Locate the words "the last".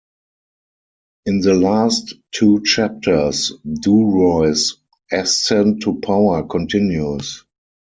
1.41-2.15